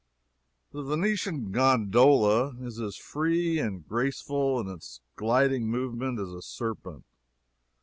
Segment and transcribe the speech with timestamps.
[0.71, 7.05] The Venetian gondola is as free and graceful, in its gliding movement, as a serpent.